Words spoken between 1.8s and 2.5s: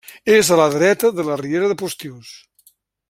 Postius.